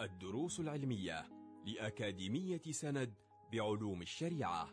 الدروس 0.00 0.60
العلمية 0.60 1.28
لأكاديمية 1.64 2.62
سند 2.70 3.14
بعلوم 3.52 4.02
الشريعة. 4.02 4.70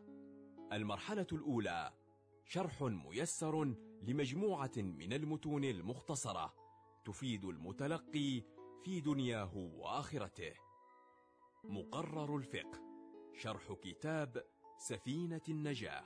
المرحلة 0.73 1.27
الأولى 1.31 1.93
شرح 2.45 2.81
ميسر 2.81 3.75
لمجموعة 4.01 4.71
من 4.77 5.13
المتون 5.13 5.63
المختصرة 5.63 6.53
تفيد 7.05 7.45
المتلقي 7.45 8.43
في 8.83 9.01
دنياه 9.01 9.57
وآخرته. 9.57 10.53
مقرر 11.63 12.37
الفقه 12.37 12.81
شرح 13.33 13.73
كتاب 13.73 14.43
سفينة 14.77 15.41
النجاة 15.49 16.05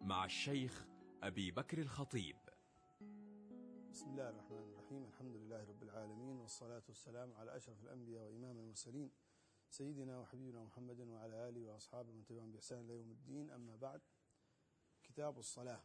مع 0.00 0.24
الشيخ 0.24 0.86
أبي 1.22 1.50
بكر 1.50 1.78
الخطيب. 1.78 2.36
بسم 3.98 4.10
الله 4.10 4.28
الرحمن 4.28 4.58
الرحيم. 4.58 5.04
الحمد 5.04 5.34
لله 5.36 5.64
رب 5.64 5.82
العالمين 5.82 6.36
والصلاة 6.40 6.82
والسلام 6.88 7.32
على 7.34 7.56
أشرف 7.56 7.82
الأنبياء 7.82 8.30
وإمام 8.30 8.58
المرسلين 8.58 9.10
سيدنا 9.68 10.18
وحبيبنا 10.18 10.64
محمد 10.64 11.00
وعلى 11.00 11.48
آله 11.48 11.66
وأصحابه 11.66 12.12
من 12.12 12.24
تبعهم 12.24 12.52
بإحسان 12.52 12.84
إلى 12.84 12.94
يوم 12.94 13.10
الدين. 13.10 13.50
أما 13.50 13.76
بعد 13.76 14.00
كتاب 15.02 15.38
الصلاة. 15.38 15.82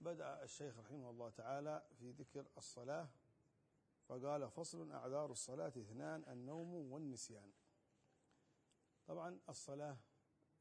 بدأ 0.00 0.42
الشيخ 0.42 0.78
رحمه 0.78 1.10
الله 1.10 1.30
تعالى 1.30 1.86
في 1.98 2.10
ذكر 2.10 2.46
الصلاة 2.56 3.08
فقال 4.08 4.50
فصل 4.50 4.90
أعذار 4.92 5.30
الصلاة 5.30 5.72
اثنان 5.76 6.24
النوم 6.24 6.74
والنسيان. 6.92 7.52
طبعا 9.06 9.40
الصلاة 9.48 9.96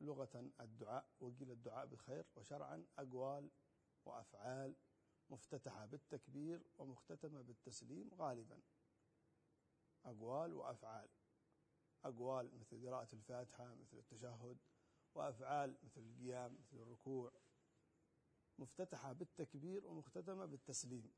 لغة 0.02 0.52
الدعاء 0.60 1.06
وقيل 1.20 1.52
الدعاء 1.52 1.86
بخير 1.86 2.26
وشرعا 2.36 2.86
أقوال 3.00 3.50
وأفعال 4.06 4.76
مفتتحة 5.30 5.86
بالتكبير 5.86 6.64
ومختتمة 6.78 7.42
بالتسليم 7.42 8.14
غالبا. 8.14 8.62
أقوال 10.06 10.54
وأفعال. 10.54 11.10
أقوال 12.04 12.60
مثل 12.60 12.88
قراءة 12.88 13.16
الفاتحة 13.16 13.74
مثل 13.74 13.98
التشهد 13.98 14.58
وأفعال 15.16 15.78
مثل 15.84 16.02
القيام 16.02 16.58
مثل 16.60 16.78
الركوع. 16.78 17.32
مفتتحة 18.58 19.14
بالتكبير 19.14 19.88
ومختتمة 19.88 20.46
بالتسليم. 20.46 21.14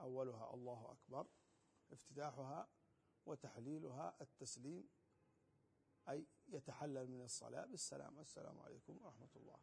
أولها 0.00 0.54
الله 0.54 0.92
أكبر 0.92 1.26
افتتاحها 1.92 2.68
وتحليلها 3.26 4.16
التسليم 4.20 4.88
أي 6.08 6.26
يتحلل 6.48 7.10
من 7.10 7.22
الصلاة 7.22 7.66
بالسلام. 7.66 8.18
السلام 8.18 8.58
عليكم 8.58 8.98
ورحمة 9.02 9.30
الله. 9.36 9.58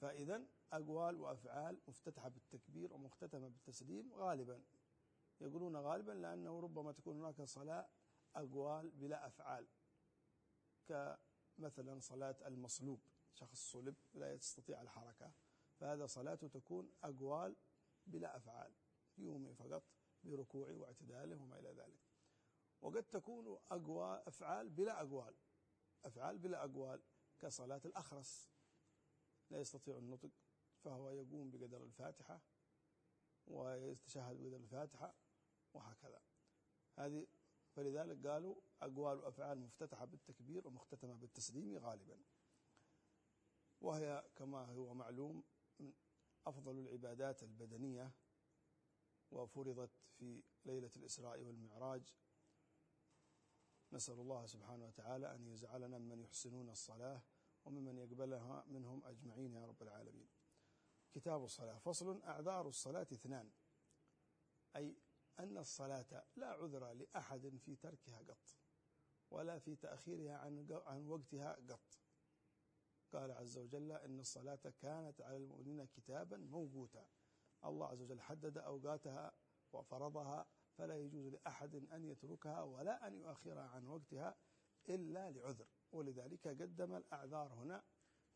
فإذا 0.00 0.46
أقوال 0.72 1.20
وأفعال 1.20 1.80
مفتتحة 1.88 2.28
بالتكبير 2.28 2.92
ومختتمة 2.92 3.48
بالتسليم 3.48 4.12
غالبا. 4.12 4.62
يقولون 5.40 5.76
غالبا 5.76 6.12
لأنه 6.12 6.60
ربما 6.60 6.92
تكون 6.92 7.16
هناك 7.16 7.42
صلاة 7.42 7.88
أقوال 8.36 8.90
بلا 8.90 9.26
أفعال. 9.26 9.66
كمثلا 10.86 12.00
صلاة 12.00 12.36
المصلوب 12.46 13.00
شخص 13.32 13.72
صلب 13.72 13.94
لا 14.14 14.32
يستطيع 14.32 14.82
الحركة 14.82 15.32
فهذا 15.80 16.06
صلاته 16.06 16.48
تكون 16.48 16.92
أقوال 17.04 17.56
بلا 18.06 18.36
أفعال 18.36 18.72
يومي 19.18 19.54
فقط 19.54 19.82
بركوعه 20.24 20.76
واعتداله 20.76 21.42
وما 21.42 21.58
إلى 21.58 21.68
ذلك. 21.68 22.00
وقد 22.80 23.02
تكون 23.02 23.58
أقوال 23.70 24.28
أفعال 24.28 24.70
بلا 24.70 25.00
أقوال 25.00 25.34
أفعال 26.04 26.38
بلا 26.38 26.64
أقوال 26.64 27.02
كصلاة 27.38 27.80
الأخرس. 27.84 28.55
لا 29.50 29.60
يستطيع 29.60 29.98
النطق 29.98 30.30
فهو 30.84 31.10
يقوم 31.10 31.50
بقدر 31.50 31.82
الفاتحة 31.82 32.40
ويتشهد 33.46 34.42
بقدر 34.42 34.56
الفاتحة 34.56 35.14
وهكذا. 35.74 36.22
هذه 36.98 37.26
فلذلك 37.72 38.26
قالوا 38.26 38.56
أقوال 38.82 39.18
وأفعال 39.18 39.58
مفتتحة 39.58 40.04
بالتكبير 40.04 40.66
ومختتمة 40.66 41.14
بالتسليم 41.14 41.78
غالبا. 41.78 42.18
وهي 43.80 44.24
كما 44.36 44.64
هو 44.64 44.94
معلوم 44.94 45.44
من 45.78 45.92
أفضل 46.46 46.78
العبادات 46.78 47.42
البدنية 47.42 48.12
وفرضت 49.30 49.90
في 50.18 50.42
ليلة 50.64 50.90
الإسراء 50.96 51.42
والمعراج. 51.42 52.14
نسأل 53.92 54.20
الله 54.20 54.46
سبحانه 54.46 54.86
وتعالى 54.86 55.34
أن 55.34 55.46
يجعلنا 55.46 55.98
ممن 55.98 56.20
يحسنون 56.20 56.68
الصلاة 56.68 57.22
وممن 57.66 57.98
يقبلها 57.98 58.64
منهم 58.66 59.04
أجمعين 59.04 59.54
يا 59.54 59.66
رب 59.66 59.82
العالمين. 59.82 60.28
كتاب 61.12 61.44
الصلاة. 61.44 61.78
فصل 61.78 62.22
أعذار 62.22 62.68
الصلاة 62.68 63.06
اثنان. 63.12 63.50
أي 64.76 64.96
أن 65.38 65.58
الصلاة 65.58 66.24
لا 66.36 66.46
عذر 66.46 66.92
لأحد 66.92 67.58
في 67.58 67.76
تركها 67.76 68.18
قط 68.18 68.56
ولا 69.30 69.58
في 69.58 69.76
تأخيرها 69.76 70.36
عن 70.38 70.66
عن 70.86 71.06
وقتها 71.06 71.52
قط. 71.52 71.98
قال 73.12 73.30
عز 73.30 73.58
وجل 73.58 73.92
إن 73.92 74.20
الصلاة 74.20 74.72
كانت 74.78 75.20
على 75.20 75.36
المؤمنين 75.36 75.84
كتابا 75.84 76.36
موقوتا. 76.36 77.08
الله 77.64 77.86
عز 77.86 78.02
وجل 78.02 78.20
حدد 78.20 78.58
أوقاتها 78.58 79.32
وفرضها 79.72 80.46
فلا 80.72 80.96
يجوز 80.98 81.26
لأحد 81.26 81.74
أن 81.74 82.04
يتركها 82.04 82.62
ولا 82.62 83.06
أن 83.06 83.14
يؤخرها 83.14 83.68
عن 83.68 83.86
وقتها 83.86 84.36
إلا 84.88 85.30
لعذر. 85.30 85.68
ولذلك 85.92 86.48
قدم 86.48 86.94
الأعذار 86.94 87.52
هنا 87.52 87.84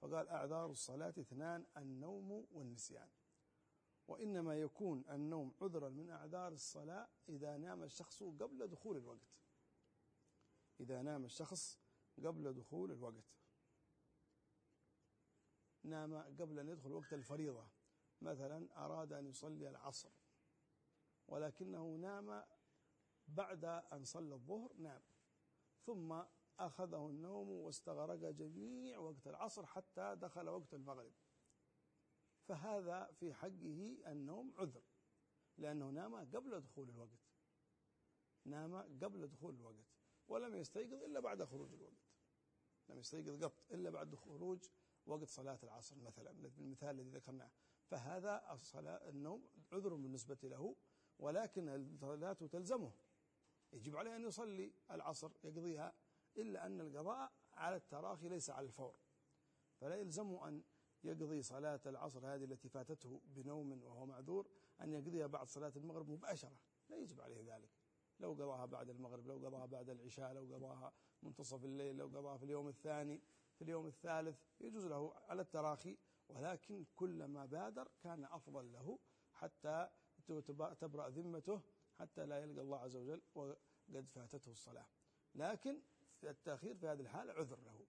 فقال 0.00 0.28
أعذار 0.28 0.70
الصلاة 0.70 1.14
اثنان 1.18 1.66
النوم 1.76 2.46
والنسيان. 2.52 3.08
وإنما 4.08 4.54
يكون 4.54 5.04
النوم 5.10 5.54
عذرا 5.62 5.88
من 5.88 6.10
أعذار 6.10 6.52
الصلاة 6.52 7.08
إذا 7.28 7.56
نام 7.56 7.82
الشخص 7.82 8.22
قبل 8.22 8.66
دخول 8.66 8.96
الوقت. 8.96 9.40
إذا 10.80 11.02
نام 11.02 11.24
الشخص 11.24 11.78
قبل 12.24 12.52
دخول 12.52 12.92
الوقت. 12.92 13.24
نام 15.82 16.14
قبل 16.16 16.58
أن 16.58 16.68
يدخل 16.68 16.92
وقت 16.92 17.12
الفريضة. 17.12 17.68
مثلا 18.22 18.84
أراد 18.84 19.12
أن 19.12 19.26
يصلي 19.26 19.68
العصر 19.68 20.10
ولكنه 21.28 21.96
نام 21.96 22.44
بعد 23.28 23.64
أن 23.64 24.04
صلى 24.04 24.34
الظهر 24.34 24.72
نام. 24.78 25.02
ثم 25.86 26.22
أخذه 26.66 27.08
النوم 27.08 27.50
واستغرق 27.50 28.30
جميع 28.30 28.98
وقت 28.98 29.26
العصر 29.26 29.66
حتى 29.66 30.16
دخل 30.16 30.48
وقت 30.48 30.74
المغرب. 30.74 31.12
فهذا 32.48 33.12
في 33.12 33.34
حقه 33.34 34.02
النوم 34.06 34.54
عذر 34.58 34.82
لأنه 35.58 35.90
نام 35.90 36.14
قبل 36.16 36.60
دخول 36.60 36.90
الوقت. 36.90 37.20
نام 38.44 38.76
قبل 38.76 39.28
دخول 39.28 39.54
الوقت 39.54 39.86
ولم 40.28 40.54
يستيقظ 40.54 41.02
إلا 41.02 41.20
بعد 41.20 41.44
خروج 41.44 41.72
الوقت. 41.72 42.10
لم 42.88 42.98
يستيقظ 42.98 43.44
قط 43.44 43.72
إلا 43.72 43.90
بعد 43.90 44.14
خروج 44.14 44.64
وقت 45.06 45.28
صلاة 45.28 45.58
العصر 45.62 45.98
مثلا 45.98 46.32
بالمثال 46.32 47.00
الذي 47.00 47.10
ذكرناه. 47.10 47.50
فهذا 47.86 48.52
الصلاة 48.52 49.08
النوم 49.08 49.48
عذر 49.72 49.94
بالنسبة 49.94 50.38
له 50.42 50.76
ولكن 51.18 51.68
الصلاة 51.68 52.32
تلزمه. 52.32 52.92
يجب 53.72 53.96
عليه 53.96 54.16
أن 54.16 54.24
يصلي 54.24 54.72
العصر 54.90 55.32
يقضيها 55.44 55.94
إلا 56.40 56.66
أن 56.66 56.80
القضاء 56.80 57.32
على 57.54 57.76
التراخي 57.76 58.28
ليس 58.28 58.50
على 58.50 58.66
الفور. 58.66 58.94
فلا 59.80 59.96
يلزمه 59.96 60.48
أن 60.48 60.62
يقضي 61.04 61.42
صلاة 61.42 61.80
العصر 61.86 62.34
هذه 62.34 62.44
التي 62.44 62.68
فاتته 62.68 63.20
بنوم 63.24 63.82
وهو 63.84 64.06
معذور 64.06 64.46
أن 64.80 64.92
يقضيها 64.92 65.26
بعد 65.26 65.46
صلاة 65.46 65.72
المغرب 65.76 66.10
مباشرة. 66.10 66.56
لا 66.88 66.96
يجب 66.96 67.20
عليه 67.20 67.56
ذلك. 67.56 67.70
لو 68.20 68.32
قضاها 68.32 68.66
بعد 68.66 68.90
المغرب 68.90 69.26
لو 69.26 69.46
قضاها 69.46 69.66
بعد 69.66 69.90
العشاء 69.90 70.32
لو 70.32 70.54
قضاها 70.54 70.92
منتصف 71.22 71.64
الليل 71.64 71.96
لو 71.96 72.06
قضاها 72.06 72.36
في 72.36 72.44
اليوم 72.44 72.68
الثاني 72.68 73.22
في 73.54 73.62
اليوم 73.64 73.86
الثالث 73.86 74.38
يجوز 74.60 74.86
له 74.86 75.14
على 75.14 75.42
التراخي. 75.42 75.98
ولكن 76.28 76.84
كلما 76.96 77.46
بادر 77.46 77.88
كان 78.00 78.24
أفضل 78.24 78.72
له 78.72 78.98
حتى 79.32 79.88
تبرأ 80.80 81.08
ذمته 81.08 81.60
حتى 81.98 82.26
لا 82.26 82.42
يلقى 82.42 82.60
الله 82.60 82.78
عز 82.78 82.96
وجل 82.96 83.22
وقد 83.34 84.06
فاتته 84.08 84.50
الصلاة. 84.50 84.86
لكن 85.34 85.80
التأخير 86.24 86.74
في 86.74 86.86
هذه 86.86 87.00
الحالة 87.00 87.32
عذر 87.32 87.60
له 87.60 87.86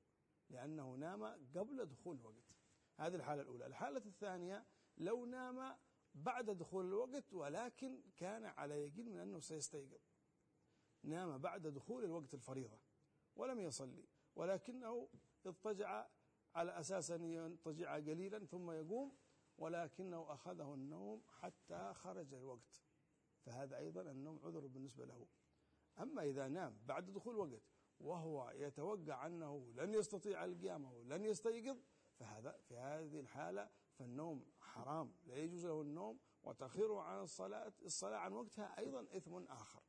لأنه 0.50 0.95
نام 0.95 1.24
قبل 1.56 1.86
دخول 1.86 2.18
الوقت. 2.18 2.56
هذه 2.98 3.16
الحالة 3.16 3.42
الأولى. 3.42 3.66
الحالة 3.66 4.01
الثانية 4.06 4.66
لو 4.98 5.25
نام 5.25 5.78
بعد 6.16 6.50
دخول 6.50 6.86
الوقت 6.86 7.33
ولكن 7.33 8.01
كان 8.18 8.45
على 8.45 8.88
يقين 8.88 9.10
من 9.10 9.19
أنه 9.19 9.39
سيستيقظ. 9.39 10.01
نام 11.04 11.38
بعد 11.38 11.68
دخول 11.68 12.04
الوقت 12.04 12.33
الفريضة 12.33 12.80
ولم 13.36 13.60
يصلي 13.60 14.07
ولكنه 14.36 15.10
اضطجع 15.45 16.07
على 16.56 16.80
أساس 16.80 17.12
أن 17.12 17.24
يضطجع 17.24 17.95
قليلا 17.95 18.45
ثم 18.45 18.72
يقوم 18.72 19.18
ولكنه 19.57 20.33
أخذه 20.33 20.74
النوم 20.74 21.24
حتى 21.28 21.94
خرج 21.94 22.33
الوقت. 22.33 22.81
فهذا 23.45 23.78
أيضا 23.78 24.01
النوم 24.01 24.39
عذر 24.44 24.68
بالنسبة 24.68 25.06
له. 25.06 25.28
أما 26.00 26.24
إذا 26.24 26.48
نام 26.48 26.80
بعد 26.86 27.06
دخول 27.06 27.33
الوقت 27.33 27.70
وهو 28.03 28.51
يتوقع 28.56 29.25
أنه 29.25 29.74
لن 29.75 29.94
يستطيع 29.94 30.45
القيام 30.45 30.86
أو 30.86 31.03
لن 31.03 31.25
يستيقظ 31.25 31.77
فهذا 32.19 32.59
في 32.68 32.77
هذه 32.77 33.19
الحالة 33.19 33.69
فالنوم 33.94 34.45
حرام. 34.59 35.13
لا 35.24 35.36
يجوز 35.36 35.65
له 35.65 35.81
النوم 35.81 36.19
وتأخيره 36.44 37.01
عن 37.01 37.24
الصلاة 37.24 37.74
الصلاة 37.86 38.18
عن 38.18 38.33
وقتها 38.33 38.77
أيضا 38.77 39.07
إثم 39.18 39.38
آخر. 39.38 39.83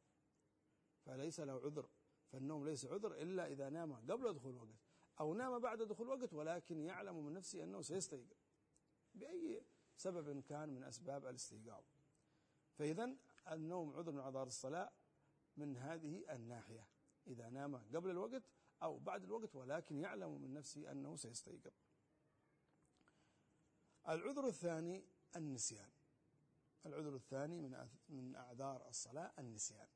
فليس 1.00 1.40
له 1.40 1.52
عذر. 1.52 1.88
فالنوم 2.28 2.64
ليس 2.64 2.86
عذر 2.86 3.12
إلا 3.12 3.46
إذا 3.46 3.70
نام 3.70 3.94
قبل 3.94 4.34
دخول 4.34 4.52
الوقت 4.52 4.78
أو 5.20 5.34
نام 5.34 5.58
بعد 5.58 5.82
دخول 5.82 6.12
الوقت 6.12 6.34
ولكن 6.34 6.80
يعلم 6.80 7.26
من 7.26 7.32
نفسه 7.32 7.64
أنه 7.64 7.80
سيستيقظ. 7.80 8.36
بأي 9.14 9.66
سبب 9.96 10.40
كان 10.40 10.68
من 10.68 10.84
أسباب 10.84 11.26
الاستيقاظ. 11.26 11.84
فإذا 12.74 13.16
النوم 13.50 13.96
عذر 13.96 14.12
من 14.12 14.18
أعذار 14.18 14.46
الصلاة 14.46 14.92
من 15.56 15.76
هذه 15.76 16.34
الناحية. 16.34 16.91
إذا 17.26 17.50
نام 17.50 17.76
قبل 17.76 18.10
الوقت 18.10 18.42
أو 18.82 18.98
بعد 18.98 19.24
الوقت 19.24 19.56
ولكن 19.56 19.98
يعلم 19.98 20.42
من 20.42 20.52
نفسه 20.52 20.92
أنه 20.92 21.16
سيستيقظ. 21.16 21.72
العذر 24.08 24.46
الثاني 24.46 25.04
النسيان. 25.36 25.90
العذر 26.86 27.14
الثاني 27.14 27.60
من 27.60 27.88
من 28.08 28.36
أعذار 28.36 28.88
الصلاة 28.88 29.32
النسيان. 29.38 29.88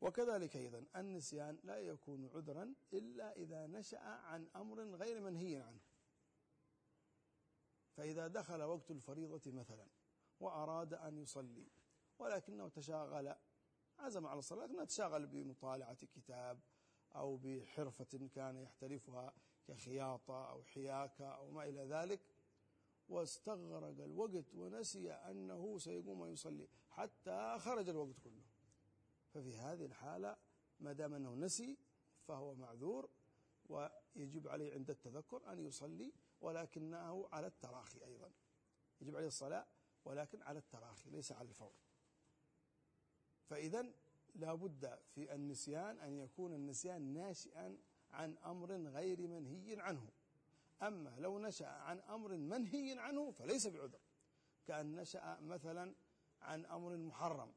وكذلك 0.00 0.56
أيضا 0.56 0.86
النسيان 0.96 1.58
لا 1.64 1.78
يكون 1.78 2.28
عذرا 2.34 2.74
إلا 2.92 3.36
إذا 3.36 3.66
نشأ 3.66 3.98
عن 3.98 4.48
أمر 4.56 4.94
غير 4.94 5.20
منهي 5.20 5.56
عنه. 5.56 5.80
فإذا 7.96 8.26
دخل 8.26 8.62
وقت 8.62 8.90
الفريضة 8.90 9.52
مثلا 9.52 9.86
وأراد 10.40 10.94
أن 10.94 11.18
يصلي 11.18 11.68
ولكنه 12.18 12.68
تشاغل 12.68 13.34
عزم 13.98 14.26
على 14.26 14.38
الصلاة 14.38 14.66
لكنه 14.66 14.84
تشاغل 14.84 15.26
بمطالعة 15.26 15.94
كتاب 15.94 16.60
أو 17.14 17.36
بحرفة 17.36 18.28
كان 18.34 18.56
يحترفها 18.56 19.34
كخياطة 19.68 20.50
أو 20.50 20.64
حياكة 20.64 21.24
أو 21.24 21.50
ما 21.50 21.64
إلى 21.64 21.80
ذلك 21.80 22.20
واستغرق 23.08 24.04
الوقت 24.04 24.54
ونسي 24.54 25.12
أنه 25.12 25.78
سيقوم 25.78 26.20
ويصلي 26.20 26.68
حتى 26.90 27.56
خرج 27.58 27.88
الوقت 27.88 28.20
كله. 28.24 28.44
ففي 29.28 29.56
هذه 29.56 29.84
الحالة 29.84 30.36
ما 30.80 30.92
دام 30.92 31.14
أنه 31.14 31.34
نسي 31.34 31.78
فهو 32.22 32.54
معذور 32.54 33.10
ويجب 33.68 34.48
عليه 34.48 34.74
عند 34.74 34.90
التذكر 34.90 35.52
أن 35.52 35.58
يصلي 35.58 36.12
ولكنه 36.40 37.28
على 37.32 37.46
التراخي 37.46 38.04
أيضا. 38.04 38.30
يجب 39.00 39.16
عليه 39.16 39.26
الصلاة 39.26 39.66
ولكن 40.04 40.42
على 40.42 40.58
التراخي 40.58 41.10
ليس 41.10 41.32
على 41.32 41.48
الفور. 41.48 41.85
فإذا 43.50 43.86
لا 44.34 44.54
بد 44.54 44.98
في 45.14 45.34
النسيان 45.34 45.98
أن 45.98 46.18
يكون 46.18 46.52
النسيان 46.52 47.02
ناشئا 47.12 47.78
عن 48.10 48.36
أمر 48.38 48.72
غير 48.72 49.26
منهي 49.26 49.80
عنه. 49.80 50.08
أما 50.82 51.16
لو 51.18 51.38
نشأ 51.38 51.66
عن 51.66 52.00
أمر 52.00 52.36
منهي 52.36 52.98
عنه 52.98 53.30
فليس 53.30 53.66
بعذر. 53.66 54.00
كأن 54.66 54.94
نشأ 54.94 55.38
مثلا 55.40 55.94
عن 56.40 56.66
أمر 56.66 56.96
محرم 56.96 57.52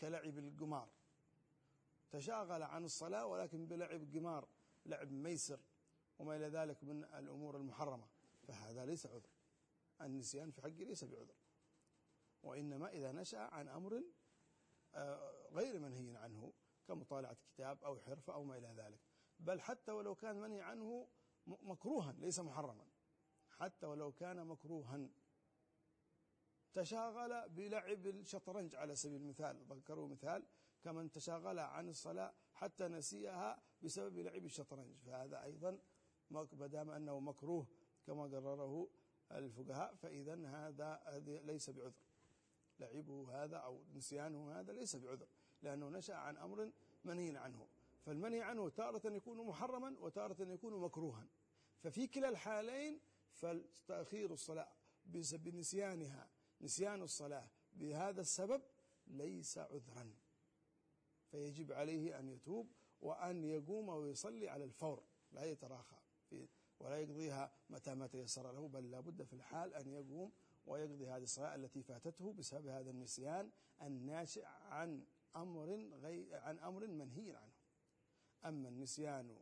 كلعب 0.00 0.38
القمار. 0.38 0.88
تشاغل 2.10 2.62
عن 2.62 2.84
الصلاة 2.84 3.26
ولكن 3.26 3.66
بلعب 3.66 4.14
قمار 4.14 4.48
لعب 4.86 5.12
ميسر 5.12 5.60
وما 6.18 6.36
إلى 6.36 6.48
ذلك 6.48 6.84
من 6.84 7.04
الأمور 7.04 7.56
المحرمة. 7.56 8.06
فهذا 8.48 8.86
ليس 8.86 9.06
عذر. 9.06 9.30
النسيان 10.00 10.50
في 10.50 10.62
حقه 10.62 10.68
ليس 10.68 11.04
بعذر. 11.04 11.34
وإنما 12.42 12.88
إذا 12.88 13.12
نشأ 13.12 13.38
عن 13.38 13.68
أمر 13.68 14.02
غير 15.52 15.78
منهي 15.78 16.16
عنه 16.16 16.52
كمطالعة 16.88 17.36
كتاب 17.44 17.84
أو 17.84 18.00
حرفة 18.00 18.34
أو 18.34 18.44
ما 18.44 18.58
إلى 18.58 18.74
ذلك. 18.76 19.00
بل 19.38 19.60
حتى 19.60 19.92
ولو 19.92 20.14
كان 20.14 20.36
منهي 20.40 20.60
عنه 20.60 21.08
مكروها 21.46 22.12
ليس 22.12 22.40
محرما. 22.40 22.86
حتى 23.48 23.86
ولو 23.86 24.12
كان 24.12 24.46
مكروها. 24.46 25.08
تشاغل 26.74 27.48
بلعب 27.48 28.06
الشطرنج 28.06 28.74
على 28.74 28.96
سبيل 28.96 29.20
المثال. 29.20 29.64
ذكروا 29.70 30.08
مثال 30.08 30.46
كمن 30.82 31.10
تشاغل 31.10 31.58
عن 31.58 31.88
الصلاة 31.88 32.34
حتى 32.52 32.88
نسيها 32.88 33.62
بسبب 33.82 34.18
لعب 34.18 34.44
الشطرنج. 34.44 34.96
فهذا 34.96 35.42
أيضا 35.42 35.78
ما 36.30 36.66
دام 36.66 36.90
أنه 36.90 37.20
مكروه 37.20 37.66
كما 38.06 38.22
قرره 38.22 38.88
الفقهاء 39.32 39.94
فإذا 39.94 40.34
هذا 40.34 41.20
ليس 41.44 41.70
بعذر. 41.70 42.11
لعبه 42.80 43.44
هذا 43.44 43.56
أو 43.56 43.84
نسيانه 43.94 44.60
هذا 44.60 44.72
ليس 44.72 44.96
بعذر 44.96 45.26
لأنه 45.62 45.88
نشأ 45.88 46.14
عن 46.14 46.36
أمر 46.36 46.72
منهي 47.04 47.36
عنه. 47.36 47.68
فالمنهي 48.06 48.42
عنه 48.42 48.68
تارة 48.68 49.12
يكون 49.12 49.46
محرما 49.46 49.96
وتارة 50.00 50.42
يكون 50.42 50.80
مكروها. 50.80 51.28
ففي 51.78 52.06
كلا 52.06 52.28
الحالين 52.28 53.00
فتأخير 53.32 54.32
الصلاة 54.32 54.72
بنسيانها 55.32 56.28
نسيان 56.60 57.02
الصلاة 57.02 57.48
بهذا 57.72 58.20
السبب 58.20 58.62
ليس 59.06 59.58
عذرا. 59.58 60.14
فيجب 61.30 61.72
عليه 61.72 62.18
أن 62.18 62.28
يتوب 62.28 62.72
وأن 63.00 63.44
يقوم 63.44 63.88
ويصلي 63.88 64.48
على 64.48 64.64
الفور. 64.64 65.02
لا 65.32 65.44
يتراخى 65.44 65.96
في 66.30 66.48
ولا 66.82 66.98
يقضيها 66.98 67.52
متى 67.70 67.94
ما 67.94 68.06
تيسر 68.06 68.52
له 68.52 68.68
بل 68.68 68.90
لابد 68.90 69.22
في 69.22 69.32
الحال 69.32 69.74
أن 69.74 69.88
يقوم 69.88 70.32
ويقضي 70.66 71.08
هذه 71.08 71.22
الصلاة 71.22 71.54
التي 71.54 71.82
فاتته 71.82 72.32
بسبب 72.32 72.66
هذا 72.66 72.90
النسيان 72.90 73.50
الناشئ 73.82 74.44
عن 74.46 75.04
أمر 75.36 75.74
غير 76.02 76.34
عن 76.34 76.58
أمر 76.58 76.86
منهي 76.86 77.36
عنه. 77.36 77.52
أما 78.44 78.68
النسيان 78.68 79.36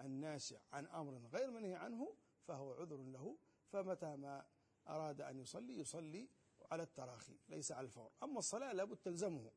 الناشئ 0.00 0.58
عن 0.72 0.86
أمر 0.86 1.18
غير 1.32 1.50
منهي 1.50 1.74
عنه 1.74 2.14
فهو 2.46 2.72
عذر 2.72 2.96
له 2.96 3.36
فمتى 3.68 4.16
ما 4.16 4.46
أراد 4.88 5.20
أن 5.20 5.38
يصلي 5.38 5.78
يصلي 5.78 6.28
على 6.70 6.82
التراخي 6.82 7.38
ليس 7.48 7.72
على 7.72 7.84
الفور. 7.84 8.10
أما 8.22 8.38
الصلاة 8.38 8.72
لابد 8.72 8.96
تلزمه. 8.96 9.50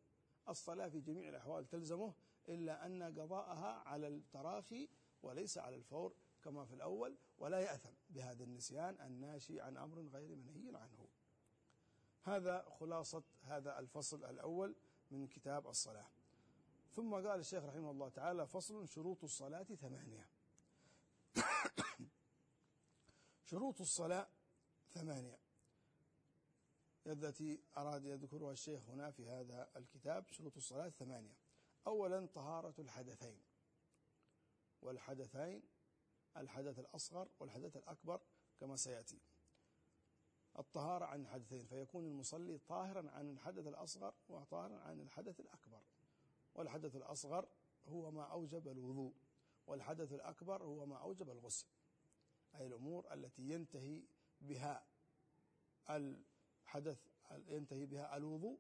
الصلاة 0.50 0.88
في 0.88 1.02
جميع 1.02 1.30
الأحوال 1.30 1.66
تلزمه 1.66 2.14
إلا 2.50 2.86
أن 2.86 3.04
قضاءها 3.04 3.84
على 3.88 4.08
التراخي 4.08 4.90
وليس 5.24 5.58
على 5.58 5.76
الفور. 5.76 6.14
كما 6.44 6.66
في 6.66 6.74
الأول 6.74 7.18
ولا 7.38 7.60
يأثم 7.60 7.90
بهذا 8.10 8.44
النسيان 8.44 9.02
الناشي 9.02 9.62
عن 9.62 9.78
أمر 9.78 10.02
غير 10.02 10.36
منهي 10.36 10.78
عنه. 10.78 11.08
هذا 12.24 12.66
خلاصة 12.80 13.24
هذا 13.44 13.80
الفصل 13.80 14.26
الأول 14.26 14.76
من 15.12 15.28
كتاب 15.28 15.68
الصلاة. 15.68 16.08
ثم 16.92 17.14
قال 17.14 17.40
الشيخ 17.40 17.64
رحمه 17.64 17.92
الله 17.92 18.10
تعالى 18.10 18.48
فصل 18.48 18.88
شروط 18.88 19.24
الصلاة 19.24 19.64
ثمانية. 19.64 20.30
شروط 23.50 23.82
الصلاة 23.82 24.28
ثمانية. 24.90 25.40
التي 27.08 27.62
أراد 27.78 28.06
يذكرها 28.06 28.52
الشيخ 28.52 28.90
هنا 28.90 29.12
في 29.12 29.30
هذا 29.30 29.70
الكتاب 29.76 30.28
شروط 30.32 30.58
الصلاة 30.58 30.90
ثمانية. 30.90 31.38
أولا 31.88 32.26
طهارة 32.26 32.74
الحدثين. 32.80 33.40
والحدثين 34.82 35.64
الحدث 36.40 36.80
الأصغر 36.80 37.30
والحدث 37.40 37.78
الأكبر 37.78 38.22
كما 38.60 38.76
سيأتي. 38.76 39.22
الطهارة 40.60 41.06
عن 41.06 41.22
الحدثين 41.22 41.66
فيكون 41.66 42.06
المصلي 42.06 42.58
طاهرا 42.58 43.10
عن 43.10 43.30
الحدث 43.30 43.68
الأصغر 43.68 44.14
وطاهرا 44.30 44.80
عن 44.80 45.02
الحدث 45.02 45.40
الأكبر. 45.40 45.82
والحدث 46.56 46.96
الأصغر 46.96 47.48
هو 47.88 48.12
ما 48.12 48.24
أوجب 48.24 48.68
الوضوء 48.68 49.14
والحدث 49.68 50.14
الأكبر 50.14 50.64
هو 50.64 50.86
ما 50.86 50.98
أوجب 50.98 51.30
الغسل. 51.30 51.68
أي 52.56 52.68
الأمور 52.68 53.14
التي 53.14 53.50
ينتهي 53.50 54.04
بها 54.42 54.86
الحدث 55.90 57.08
ينتهي 57.32 57.86
بها 57.86 58.18
الوضوء. 58.18 58.60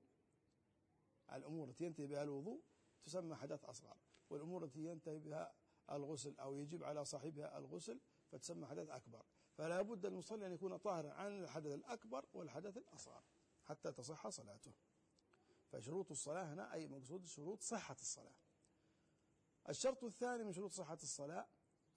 الأمور 1.34 1.70
التي 1.70 1.86
ينتهي 1.86 2.08
بها 2.08 2.24
الوضوء 2.24 2.62
تسمى 3.04 3.36
حدث 3.36 3.66
أصغر 3.66 3.98
والأمور 4.30 4.64
التي 4.64 4.86
ينتهي 4.86 5.20
بها 5.20 5.54
الغسل 5.92 6.40
أو 6.40 6.56
يجب 6.56 6.84
على 6.84 7.06
صاحبها 7.06 7.58
الغسل 7.58 8.00
فتسمى 8.32 8.66
حدث 8.66 8.90
أكبر. 8.90 9.26
فلا 9.54 9.82
بد 9.82 10.06
المصلي 10.06 10.46
أن 10.46 10.52
يكون 10.52 10.78
طاهرا 10.78 11.14
عن 11.14 11.44
الحدث 11.44 11.74
الأكبر 11.74 12.26
والحدث 12.34 12.78
الأصغر 12.78 13.24
حتى 13.64 13.92
تصح 13.92 14.30
صلاته. 14.30 14.74
فشروط 15.72 16.12
الصلاة 16.12 16.54
هنا 16.54 16.74
أي 16.74 16.88
مقصود 16.88 17.26
شروط 17.26 17.62
صحة 17.62 17.96
الصلاة. 18.02 18.36
الشرط 19.70 20.04
الثاني 20.04 20.44
من 20.44 20.54
شروط 20.54 20.72
صحة 20.72 20.98
الصلاة 21.04 21.48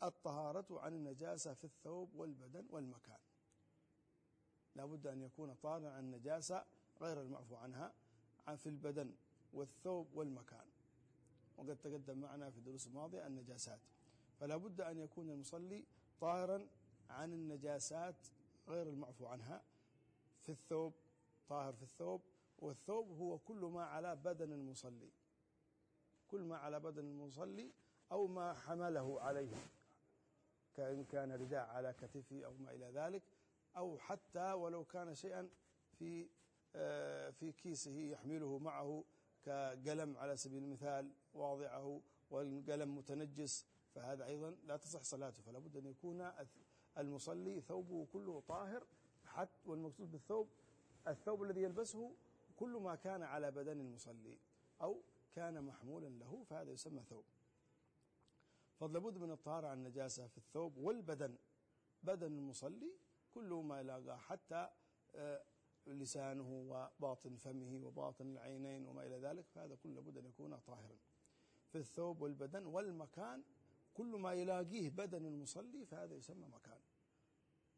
الطهارة 0.03 0.81
عن 0.81 0.95
النجاسة 0.95 1.55
في 1.55 1.65
الثوب 1.65 2.15
والبدن 2.15 2.67
والمكان. 2.71 3.19
لا 4.75 4.85
بد 4.85 5.07
أن 5.07 5.23
يكون 5.23 5.55
طاهرا 5.55 5.91
عن 5.91 6.05
النجاسة 6.05 6.65
غير 7.01 7.21
المعفو 7.21 7.57
عنها 7.57 7.95
في 8.57 8.69
البدن 8.69 9.15
والثوب 9.53 10.15
والمكان. 10.15 10.67
وقد 11.63 11.77
تقدم 11.77 12.19
معنا 12.19 12.51
في 12.51 12.59
الدروس 12.59 12.87
الماضية 12.87 13.27
النجاسات. 13.27 13.81
فلا 14.41 14.57
بد 14.57 14.81
أن 14.81 14.99
يكون 14.99 15.31
المصلي 15.31 15.85
طاهرا 16.21 16.67
عن 17.11 17.33
النجاسات 17.33 18.15
غير 18.69 18.89
المعفو 18.89 19.27
عنها. 19.27 19.63
في 20.41 20.49
الثوب 20.49 20.93
طاهر 21.49 21.73
في 21.73 21.83
الثوب 21.83 22.21
والثوب 22.59 23.11
هو 23.11 23.39
كل 23.39 23.57
ما 23.57 23.85
على 23.85 24.17
بدن 24.17 24.53
المصلي. 24.53 25.11
كل 26.29 26.41
ما 26.41 26.57
على 26.57 26.81
بدن 26.81 27.05
المصلي 27.05 27.73
أو 28.13 28.27
ما 28.27 28.55
حمله 28.55 29.21
عليه 29.21 29.57
كإن 30.75 31.05
كان 31.05 31.33
رداء 31.33 31.67
على 31.69 31.93
كتفه 31.93 32.45
أو 32.45 32.55
ما 32.55 32.73
إلى 32.73 32.91
ذلك 32.95 33.23
أو 33.77 33.99
حتى 33.99 34.53
ولو 34.53 34.85
كان 34.85 35.15
شيئا 35.15 35.49
في 35.99 36.29
في 37.33 37.53
كيسه 37.53 37.99
يحمله 37.99 38.59
معه 38.59 39.05
كقلم 39.45 40.17
على 40.17 40.37
سبيل 40.37 40.63
المثال 40.63 41.11
واضعه 41.35 42.01
والقلم 42.31 42.97
متنجس 42.97 43.67
فهذا 43.95 44.27
أيضا 44.27 44.57
لا 44.65 44.77
تصح 44.77 45.03
صلاته 45.03 45.43
فلا 45.43 45.59
بد 45.59 45.77
أن 45.77 45.87
يكون 45.87 46.31
المصلي 46.99 47.61
ثوبه 47.61 48.07
كله 48.13 48.41
طاهر 48.41 48.87
حتى 49.27 49.61
والمقصود 49.65 50.11
بالثوب 50.13 50.49
الثوب 51.09 51.43
الذي 51.43 51.63
يلبسه 51.63 52.15
كل 52.57 52.71
ما 52.71 52.95
كان 52.95 53.23
على 53.23 53.51
بدن 53.51 53.81
المصلي 53.81 54.39
أو 54.83 55.03
كان 55.35 55.65
محمولا 55.65 56.09
له 56.09 56.45
فهذا 56.51 56.71
يسمى 56.71 57.03
ثوب. 57.03 57.25
فلا 58.81 58.99
بد 58.99 59.19
من 59.19 59.31
الطهارة 59.31 59.67
عن 59.67 59.79
النجاسة 59.79 60.27
في 60.27 60.39
الثوب 60.39 60.77
والبدن. 60.77 61.37
بدن 62.03 62.27
المصلي 62.27 62.93
كل 63.35 63.63
ما 63.65 63.81
يلاقاه 63.81 64.17
حتى 64.17 64.69
آه، 65.15 65.43
لسانه 65.87 66.51
وباطن 66.71 67.37
فمه 67.37 67.87
وباطن 67.87 68.27
العينين 68.27 68.87
وما 68.87 69.07
إلى 69.07 69.17
ذلك 69.17 69.47
فهذا 69.49 69.75
كله 69.75 70.01
بد 70.01 70.19
أن 70.19 70.27
يكون 70.27 70.57
طاهرا. 70.59 70.97
في 71.69 71.79
الثوب 71.79 72.21
والبدن 72.21 72.67
والمكان 72.67 73.43
كل 73.95 74.07
ما 74.07 74.33
يلاقيه 74.33 74.91
بدن 74.91 75.27
المصلي 75.27 75.87
فهذا 75.87 76.15
يسمى 76.15 76.47
مكان. 76.49 76.81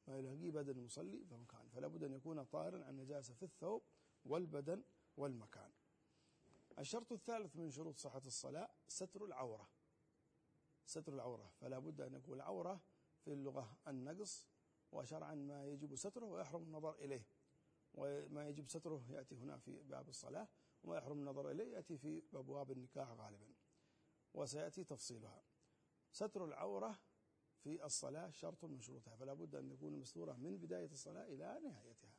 ما 0.08 0.18
يلاقيه 0.18 0.50
بدن 0.50 0.78
المصلي 0.78 1.24
فمكان. 1.24 1.68
فلا 1.68 1.86
بد 1.86 2.04
أن 2.04 2.12
يكون 2.12 2.44
طاهرا 2.44 2.84
عن 2.84 2.96
نجاسة 2.96 3.34
في 3.34 3.42
الثوب 3.42 3.82
والبدن 4.24 4.82
والمكان. 5.16 5.70
الشرط 6.78 7.12
الثالث 7.12 7.56
من 7.56 7.70
شروط 7.70 7.98
صحة 7.98 8.22
الصلاة 8.26 8.70
ستر 8.88 9.24
العورة. 9.24 9.68
ستر 10.86 11.14
العورة. 11.14 11.52
فلا 11.60 11.78
بد 11.78 12.00
أن 12.00 12.14
يكون 12.14 12.36
العورة 12.36 12.80
في 13.24 13.32
اللغة 13.32 13.76
النقص 13.88 14.48
وشرعا 14.92 15.34
ما 15.34 15.66
يجب 15.66 15.94
ستره 15.94 16.24
ويحرم 16.24 16.62
النظر 16.62 16.94
إليه. 16.94 17.26
وما 17.94 18.48
يجب 18.48 18.68
ستره 18.68 19.04
يأتي 19.10 19.36
هنا 19.36 19.58
في 19.58 19.82
باب 19.82 20.08
الصلاة 20.08 20.48
وما 20.82 20.96
يحرم 20.96 21.18
النظر 21.18 21.50
إليه 21.50 21.72
يأتي 21.74 21.98
في 21.98 22.22
أبواب 22.34 22.70
النكاح 22.70 23.08
غالبا. 23.10 23.46
وسيأتي 24.34 24.84
تفصيلها. 24.84 25.42
ستر 26.12 26.44
العورة 26.44 26.98
في 27.58 27.84
الصلاة 27.84 28.30
شرط 28.30 28.64
من 28.64 28.80
شروطها 28.80 29.16
فلا 29.16 29.34
بد 29.34 29.54
أن 29.54 29.68
تكون 29.68 29.92
مستورة 29.92 30.32
من 30.32 30.56
بداية 30.58 30.90
الصلاة 30.92 31.26
إلى 31.26 31.60
نهايتها. 31.62 32.14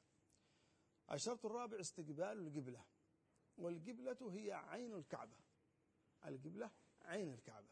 الشرط 1.11 1.45
الرابع 1.45 1.79
استقبال 1.79 2.23
القبلة. 2.23 2.85
والقبلة 3.57 4.31
هي 4.31 4.51
عين 4.53 4.93
الكعبة. 4.93 5.37
القبلة 6.25 6.71
عين 7.01 7.33
الكعبة. 7.33 7.69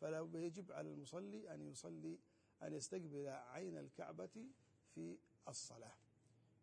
فلا 0.00 0.30
يجب 0.34 0.72
على 0.72 0.88
المصلي 0.88 1.54
أن 1.54 1.60
يصلي 1.60 2.18
أن 2.62 2.72
يستقبل 2.72 3.28
عين 3.28 3.76
الكعبة 3.76 4.50
في 4.94 5.18
الصلاة. 5.48 6.05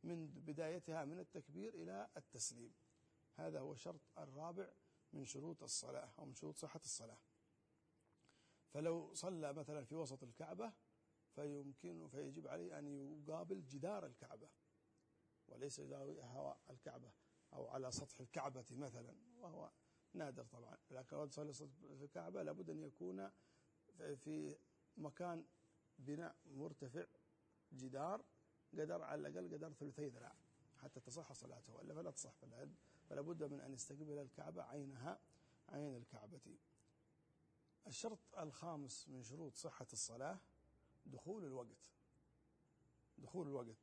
من 0.03 0.27
بدايتها 0.27 1.05
من 1.05 1.19
التكبير 1.19 1.73
إلى 1.73 2.09
التسليم. 2.17 2.73
هذا 3.35 3.59
هو 3.59 3.73
الشرط 3.73 4.01
الرابع 4.17 4.73
من 5.13 5.25
شروط 5.25 5.63
الصلاة 5.63 6.13
أو 6.19 6.25
من 6.25 6.33
شروط 6.33 6.57
صحة 6.57 6.79
الصلاة. 6.79 7.17
فلو 8.69 9.13
صلى 9.13 9.53
مثلا 9.53 9.85
في 9.85 9.95
وسط 9.95 10.23
الكعبة 10.23 10.73
فيمكن 11.35 12.07
فيجب 12.07 12.47
عليه 12.47 12.79
أن 12.79 12.85
يقابل 13.27 13.65
جدار 13.65 14.05
الكعبة. 14.05 14.49
وليس 15.47 15.79
هواء 15.79 16.59
الكعبة 16.69 17.11
أو 17.53 17.67
على 17.67 17.91
سطح 17.91 18.19
الكعبة 18.19 18.65
مثلا 18.71 19.15
وهو 19.37 19.71
نادر 20.13 20.45
طبعا. 20.45 20.77
لكن 20.91 21.17
لو 21.17 21.29
صلى 21.29 21.53
في 21.53 22.03
الكعبة 22.03 22.43
لابد 22.43 22.69
أن 22.69 22.83
يكون 22.83 23.31
في 24.15 24.55
مكان 24.97 25.45
بناء 25.99 26.35
مرتفع 26.45 27.05
جدار 27.73 28.25
قدر 28.79 29.01
على 29.01 29.27
الأقل 29.27 29.53
قدر 29.53 29.73
ثلثي 29.73 30.07
ذراع 30.07 30.35
حتى 30.77 30.99
تصح 30.99 31.33
صلاته 31.33 31.73
وإلا 31.73 31.93
فلا 31.93 32.11
تصح 32.11 32.33
فلا 33.09 33.21
بد 33.21 33.43
من 33.43 33.61
أن 33.61 33.73
يستقبل 33.73 34.17
الكعبة 34.17 34.63
عينها 34.63 35.19
عين 35.69 35.95
الكعبة. 35.95 36.57
الشرط 37.87 38.19
الخامس 38.37 39.09
من 39.09 39.23
شروط 39.23 39.55
صحة 39.55 39.87
الصلاة 39.93 40.39
دخول 41.05 41.45
الوقت. 41.45 41.87
دخول 43.17 43.47
الوقت. 43.47 43.77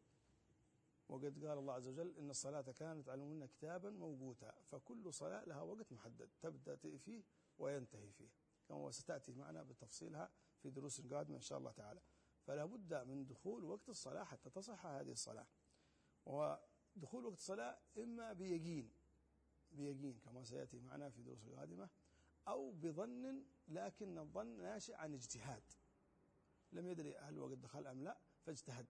وقد 1.09 1.45
قال 1.45 1.59
الله 1.59 1.73
عز 1.73 1.87
وجل 1.87 2.17
إن 2.19 2.31
الصلاة 2.31 2.61
كانت 2.61 3.09
على 3.09 3.49
كتابا 3.49 3.91
موقوتا 3.91 4.55
فكل 4.71 5.15
صلاة 5.15 5.45
لها 5.45 5.63
وقت 5.63 5.93
محدد 5.93 6.29
تبدأ 6.43 6.77
فيه 6.77 7.23
وينتهي 7.59 8.13
فيه. 8.13 8.29
كما 8.69 8.91
ستأتي 8.91 9.33
معنا 9.33 9.63
بتفصيلها 9.63 10.31
في 10.63 10.71
دروس 10.71 11.01
قادمة 11.01 11.37
إن 11.37 11.41
شاء 11.41 11.59
الله 11.59 11.73
تعالى. 11.73 12.01
فلا 12.51 12.65
بد 12.65 12.95
من 12.95 13.27
دخول 13.27 13.65
وقت 13.65 13.89
الصلاة 13.89 14.25
حتى 14.25 14.51
تصح 14.51 14.87
هذه 14.87 15.13
الصلاة. 15.13 15.47
ودخول 16.27 17.25
وقت 17.25 17.37
الصلاة 17.37 17.79
إما 17.99 18.33
بيقين 18.33 18.91
بيقين 19.73 20.19
كما 20.19 20.45
سيأتي 20.45 20.81
معنا 20.81 21.11
في 21.11 21.23
دروس 21.23 21.47
القادمة 21.47 21.89
أو 22.49 22.71
بظن 22.71 23.45
لكن 23.69 24.19
الظن 24.19 24.63
ناشئ 24.63 24.95
عن 24.95 25.15
اجتهاد. 25.15 25.63
لم 26.73 26.87
يدري 26.87 27.17
هل 27.17 27.35
الوقت 27.35 27.59
دخل 27.59 27.87
أم 27.87 28.03
لا 28.03 28.19
فاجتهد. 28.41 28.87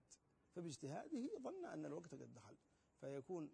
فباجتهاده 0.55 1.39
ظن 1.41 1.65
أن 1.65 1.85
الوقت 1.85 2.15
قد 2.15 2.33
دخل. 2.33 2.57
فيكون 2.99 3.51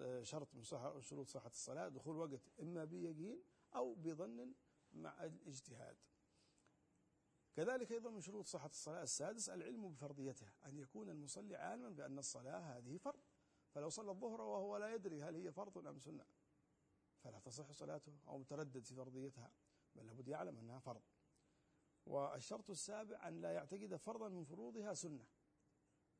آه، 0.00 0.22
شرط 0.22 0.54
من 0.54 0.62
صحة 0.62 1.00
شروط 1.00 1.28
صحة 1.28 1.50
الصلاة 1.50 1.88
دخول 1.88 2.16
وقت 2.16 2.40
إما 2.60 2.84
بيقين 2.84 3.42
أو 3.74 3.94
بظن 3.94 4.54
مع 4.92 5.24
الاجتهاد. 5.24 5.96
كذلك 7.56 7.92
أيضا 7.92 8.10
من 8.10 8.20
شروط 8.20 8.46
صحة 8.46 8.66
الصلاة 8.66 9.02
السادس 9.02 9.48
العلم 9.48 9.88
بفرضيتها 9.88 10.52
أن 10.66 10.78
يكون 10.78 11.10
المصلي 11.10 11.56
عالما 11.56 11.88
بأن 11.88 12.18
الصلاة 12.18 12.58
هذه 12.58 12.96
فرض. 12.96 13.20
فلو 13.74 13.88
صلى 13.88 14.10
الظهر 14.10 14.40
وهو 14.40 14.76
لا 14.76 14.94
يدري 14.94 15.22
هل 15.22 15.34
هي 15.34 15.52
فرض 15.52 15.86
أم 15.86 15.98
سنة 15.98 16.26
فلا 17.18 17.38
تصح 17.38 17.72
صلاته 17.72 18.18
أو 18.28 18.38
متردد 18.38 18.84
في 18.84 18.94
فرضيتها 18.94 19.52
بل 19.94 20.06
لابد 20.06 20.28
يعلم 20.28 20.58
أنها 20.58 20.78
فرض. 20.78 21.02
والشرط 22.06 22.70
السابع 22.70 23.28
أن 23.28 23.40
لا 23.40 23.52
يعتقد 23.52 23.96
فرضا 23.96 24.28
من 24.28 24.44
فروضها 24.44 24.94
سنة. 24.94 25.26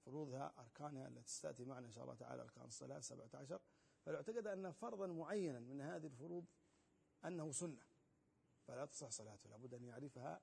فروضها 0.05 0.55
أركانها 0.59 1.09
التي 1.09 1.31
ستأتي 1.31 1.65
معنا 1.65 1.87
إن 1.87 1.93
شاء 1.93 2.05
الله 2.05 2.15
تعالى 2.15 2.43
أركان 2.43 2.65
الصلاة 2.65 3.01
17 3.01 3.61
فلو 4.03 4.17
اعتقد 4.17 4.47
أن 4.47 4.73
فرضا 4.73 5.07
معينا 5.07 5.61
من 5.61 5.81
هذه 5.81 6.07
الفروض 6.07 6.45
أنه 7.25 7.53
سنة 7.53 7.83
فلا 8.67 8.87
تصح 8.87 9.11
صلاته. 9.11 9.51
لابد 9.51 9.75
أن 9.75 9.85
يعرفها 9.85 10.41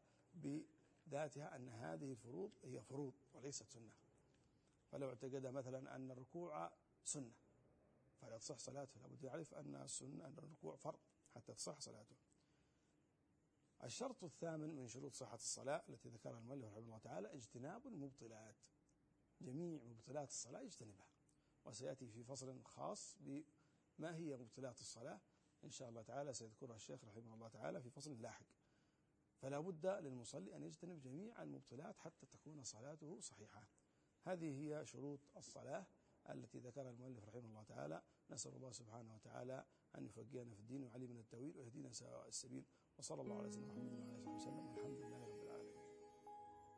بذاتها 1.07 1.55
أن 1.55 1.69
هذه 1.69 2.11
الفروض 2.11 2.51
هي 2.63 2.81
فروض 2.81 3.13
وليست 3.33 3.69
سنة. 3.69 3.91
فلو 4.91 5.09
اعتقد 5.09 5.45
مثلا 5.45 5.95
أن 5.95 6.11
الركوع 6.11 6.71
سنة 7.03 7.31
فلا 8.21 8.37
تصح 8.37 8.57
صلاته. 8.57 9.01
لابد 9.01 9.23
يعرف 9.23 9.53
أن 9.53 9.75
السنة 9.75 10.27
أن 10.27 10.37
الركوع 10.37 10.75
فرض 10.75 10.99
حتى 11.35 11.53
تصح 11.53 11.79
صلاته. 11.79 12.15
الشرط 13.83 14.23
الثامن 14.23 14.69
من 14.69 14.87
شروط 14.87 15.13
صحة 15.13 15.35
الصلاة 15.35 15.83
التي 15.89 16.09
ذكرها 16.09 16.39
المؤلف 16.39 16.65
رحمه 16.65 16.79
الله 16.79 16.97
تعالى 16.97 17.33
اجتناب 17.33 17.87
المبطلات. 17.87 18.55
جميع 19.41 19.83
مبطلات 19.83 20.29
الصلاة 20.29 20.61
يجتنبها. 20.61 21.07
وسيأتي 21.65 22.09
في 22.09 22.23
فصل 22.23 22.63
خاص 22.63 23.17
بما 23.19 24.15
هي 24.15 24.37
مبطلات 24.37 24.81
الصلاة. 24.81 25.19
إن 25.63 25.71
شاء 25.71 25.89
الله 25.89 26.01
تعالى 26.01 26.33
سيذكرها 26.33 26.75
الشيخ 26.75 27.03
رحمه 27.03 27.33
الله 27.33 27.47
تعالى 27.47 27.81
في 27.81 27.89
فصل 27.89 28.21
لاحق. 28.21 28.45
فلا 29.43 29.59
بد 29.59 29.85
للمصلي 29.85 30.55
أن 30.55 30.63
يجتنب 30.63 31.01
جميع 31.01 31.43
المبطلات 31.43 31.97
حتى 31.97 32.25
تكون 32.25 32.63
صلاته 32.63 33.19
صحيحة. 33.19 33.67
هذه 34.23 34.61
هي 34.61 34.85
شروط 34.85 35.19
الصلاة 35.37 35.85
التي 36.29 36.59
ذكرها 36.59 36.89
المؤلف 36.89 37.29
رحمه 37.29 37.49
الله 37.49 37.63
تعالى. 37.63 38.01
نسأل 38.31 38.55
الله 38.55 38.71
سبحانه 38.71 39.15
وتعالى 39.15 39.65
أن 39.97 40.05
يفقهنا 40.05 40.53
في 40.55 40.59
الدين 40.59 40.83
ويعلمنا 40.83 41.19
التأويل 41.19 41.57
ويهدينا 41.57 41.91
سواء 41.91 42.27
السبيل. 42.27 42.63
وصلى 42.97 43.21
الله 43.21 43.37
على 43.37 43.49
سيدنا 43.49 43.73
محمد 43.73 43.99
وعلى 43.99 44.23
آله 44.23 44.35
وسلم. 44.35 44.67
والحمد 44.67 44.97
لله 44.97 45.25
رب 45.25 45.43
العالمين. 45.43 45.75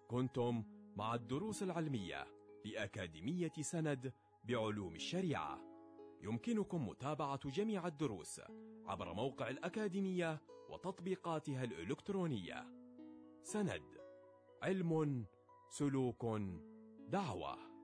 كنتم 0.07 0.63
مع 0.95 1.15
الدروس 1.15 1.63
العلمية 1.63 2.27
لأكاديمية 2.65 3.53
سند 3.61 4.13
بعلوم 4.43 4.95
الشريعة. 4.95 5.61
يمكنكم 6.21 6.87
متابعة 6.87 7.49
جميع 7.49 7.87
الدروس 7.87 8.41
عبر 8.85 9.13
موقع 9.13 9.49
الأكاديمية 9.49 10.41
وتطبيقاتها 10.75 11.63
الإلكترونية. 11.63 12.67
سند 13.43 13.97
علم 14.63 15.25
سلوك 15.69 16.25
دعوة. 17.09 17.74